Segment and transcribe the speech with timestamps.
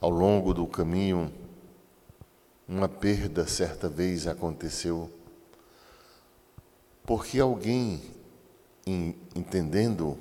[0.00, 1.32] ao longo do caminho,
[2.66, 5.10] uma perda certa vez aconteceu,
[7.04, 8.02] porque alguém,
[9.34, 10.18] entendendo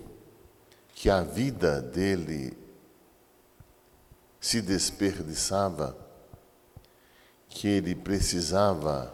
[0.95, 2.57] que a vida dele
[4.39, 5.95] se desperdiçava,
[7.49, 9.13] que ele precisava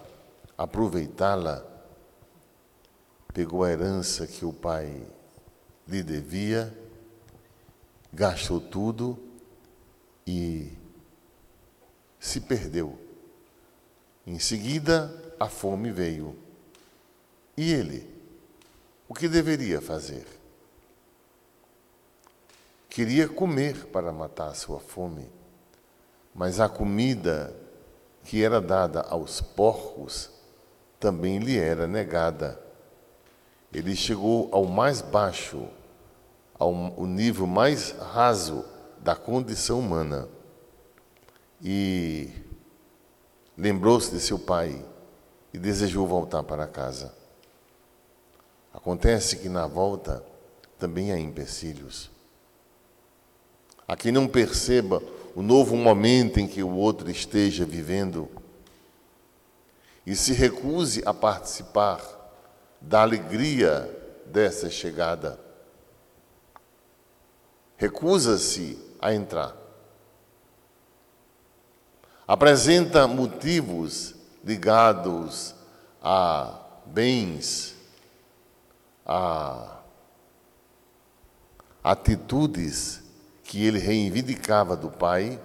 [0.57, 1.65] aproveitá-la,
[3.33, 5.05] pegou a herança que o pai
[5.87, 6.71] lhe devia,
[8.13, 9.32] gastou tudo
[10.25, 10.71] e
[12.19, 12.97] se perdeu.
[14.25, 16.35] Em seguida, a fome veio.
[17.57, 18.09] E ele?
[19.07, 20.25] O que deveria fazer?
[22.89, 25.29] Queria comer para matar sua fome,
[26.33, 27.53] mas a comida
[28.23, 30.29] que era dada aos porcos
[30.99, 32.59] também lhe era negada.
[33.73, 35.67] Ele chegou ao mais baixo,
[36.57, 38.63] ao nível mais raso
[39.03, 40.29] da condição humana
[41.61, 42.29] e
[43.57, 44.83] lembrou-se de seu pai
[45.53, 47.13] e desejou voltar para casa.
[48.73, 50.23] Acontece que na volta
[50.79, 52.09] também há empecilhos.
[53.85, 55.03] A quem não perceba
[55.35, 58.29] o novo momento em que o outro esteja vivendo
[60.05, 62.01] e se recuse a participar
[62.79, 63.89] da alegria
[64.27, 65.37] dessa chegada.
[67.75, 69.53] Recusa-se a entrar.
[72.25, 75.53] Apresenta motivos ligados
[76.01, 77.75] a bens,
[79.05, 79.81] a
[81.83, 83.03] atitudes
[83.43, 85.37] que ele reivindicava do Pai,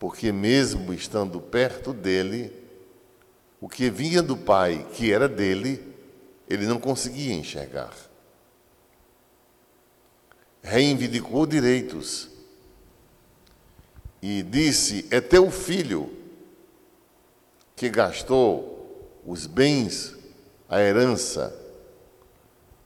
[0.00, 2.52] porque, mesmo estando perto dele,
[3.60, 5.94] o que vinha do Pai, que era dele,
[6.48, 7.92] ele não conseguia enxergar.
[10.60, 12.31] Reivindicou direitos
[14.22, 16.10] e disse: É teu filho
[17.74, 20.16] que gastou os bens,
[20.68, 21.52] a herança,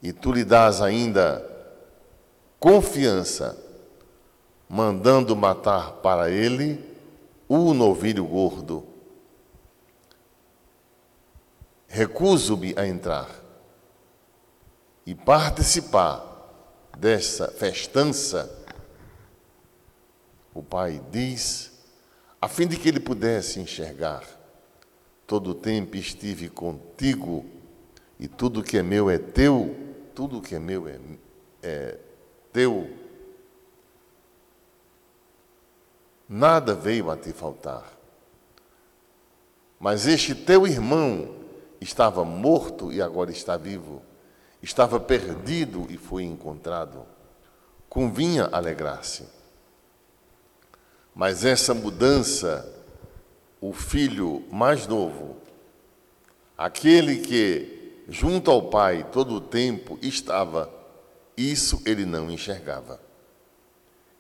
[0.03, 1.45] e tu lhe dás ainda
[2.59, 3.63] confiança,
[4.69, 6.83] mandando matar para ele
[7.47, 8.85] o novilho gordo.
[11.87, 13.29] Recuso-me a entrar
[15.05, 16.25] e participar
[16.99, 18.66] dessa festança
[20.61, 21.73] o pai diz,
[22.41, 24.25] a fim de que ele pudesse enxergar.
[25.27, 27.45] Todo o tempo estive contigo,
[28.19, 29.77] e tudo que é meu é teu,
[30.15, 30.99] tudo que é meu é,
[31.63, 31.99] é
[32.53, 32.89] teu.
[36.29, 37.93] Nada veio a te faltar.
[39.79, 41.37] Mas este teu irmão
[41.81, 44.03] estava morto e agora está vivo.
[44.63, 47.05] Estava perdido e foi encontrado.
[47.89, 49.36] Convinha alegrar-se.
[51.17, 52.71] Mas essa mudança,
[53.59, 55.39] o filho mais novo,
[56.59, 60.71] aquele que junto ao pai todo o tempo estava,
[61.35, 63.01] isso ele não enxergava.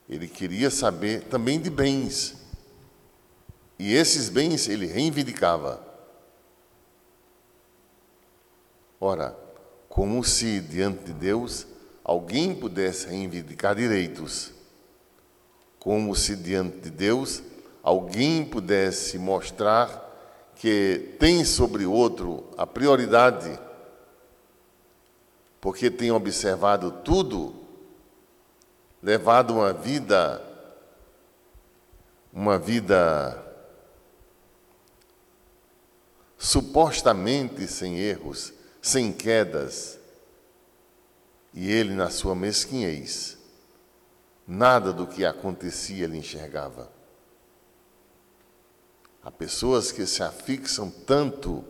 [0.09, 2.37] Ele queria saber também de bens.
[3.79, 5.87] E esses bens ele reivindicava.
[8.99, 9.37] Ora,
[9.91, 11.67] como se diante de Deus
[12.03, 14.56] alguém pudesse reivindicar direitos
[15.87, 17.45] como se diante de Deus
[17.81, 20.03] alguém pudesse mostrar
[20.57, 23.57] que tem sobre outro a prioridade,
[25.61, 27.55] porque tem observado tudo,
[29.01, 30.43] levado uma vida,
[32.33, 33.41] uma vida
[36.37, 40.01] supostamente sem erros, sem quedas,
[41.55, 43.36] e ele, na sua mesquinhez,
[44.47, 46.91] Nada do que acontecia ele enxergava.
[49.23, 51.65] Há pessoas que se afixam tanto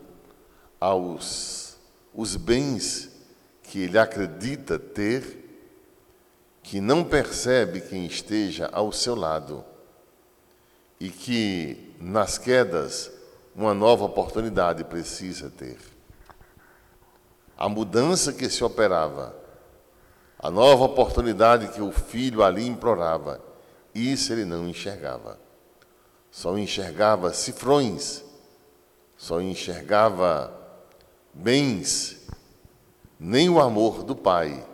[0.78, 1.78] aos
[2.12, 3.10] os bens
[3.62, 5.42] que ele acredita ter,
[6.62, 9.65] que não percebe quem esteja ao seu lado
[11.00, 13.10] e que nas quedas
[13.54, 15.78] uma nova oportunidade precisa ter.
[17.56, 19.34] A mudança que se operava
[20.47, 23.43] a nova oportunidade que o filho ali implorava,
[23.93, 25.41] isso ele não enxergava.
[26.31, 28.22] Só enxergava cifrões,
[29.16, 30.57] só enxergava
[31.34, 32.28] bens,
[33.19, 34.65] nem o amor do pai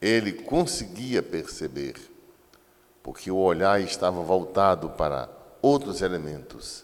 [0.00, 1.96] ele conseguia perceber,
[3.02, 5.28] porque o olhar estava voltado para
[5.60, 6.82] outros elementos.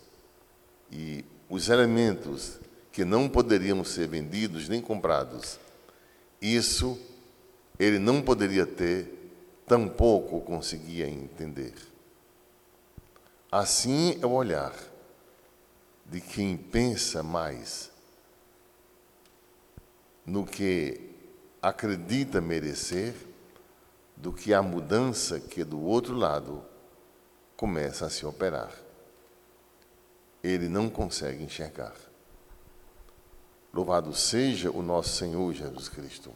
[0.92, 2.60] E os elementos
[2.92, 5.58] que não poderiam ser vendidos nem comprados,
[6.38, 6.98] isso
[7.78, 9.32] ele não poderia ter,
[9.66, 11.74] tampouco conseguia entender.
[13.50, 14.74] Assim é o olhar
[16.04, 17.90] de quem pensa mais
[20.26, 21.08] no que
[21.62, 23.14] acredita merecer
[24.16, 26.62] do que a mudança que do outro lado
[27.56, 28.72] começa a se operar.
[30.42, 31.94] Ele não consegue enxergar.
[33.72, 36.32] Louvado seja o nosso Senhor Jesus Cristo.